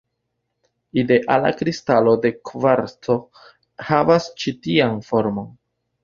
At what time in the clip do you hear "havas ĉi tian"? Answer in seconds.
3.89-4.97